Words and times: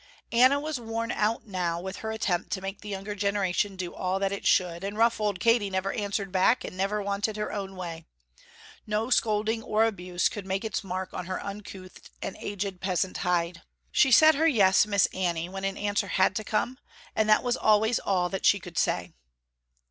Anna 0.31 0.59
was 0.59 0.79
worn 0.79 1.11
out 1.11 1.45
now 1.45 1.79
with 1.79 1.97
her 1.97 2.09
attempt 2.11 2.49
to 2.53 2.61
make 2.61 2.81
the 2.81 2.89
younger 2.89 3.13
generation 3.13 3.75
do 3.75 3.93
all 3.93 4.17
that 4.17 4.31
it 4.31 4.47
should 4.47 4.83
and 4.83 4.97
rough 4.97 5.21
old 5.21 5.39
Katy 5.39 5.69
never 5.69 5.93
answered 5.93 6.31
back, 6.31 6.63
and 6.63 6.75
never 6.75 7.03
wanted 7.03 7.37
her 7.37 7.51
own 7.51 7.75
way. 7.75 8.05
No 8.87 9.11
scolding 9.11 9.61
or 9.61 9.85
abuse 9.85 10.27
could 10.27 10.47
make 10.47 10.65
its 10.65 10.83
mark 10.83 11.13
on 11.13 11.27
her 11.27 11.39
uncouth 11.45 12.09
and 12.19 12.35
aged 12.39 12.81
peasant 12.81 13.17
hide. 13.17 13.61
She 13.91 14.09
said 14.09 14.33
her 14.33 14.47
"Yes, 14.47 14.87
Miss 14.87 15.05
Annie," 15.13 15.49
when 15.49 15.63
an 15.65 15.77
answer 15.77 16.07
had 16.07 16.35
to 16.37 16.43
come, 16.43 16.79
and 17.15 17.29
that 17.29 17.43
was 17.43 17.55
always 17.55 17.99
all 17.99 18.27
that 18.29 18.43
she 18.43 18.59
could 18.59 18.79
say. 18.79 19.13